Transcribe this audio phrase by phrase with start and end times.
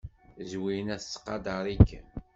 [0.49, 2.05] Zwina tettqadar-ikem.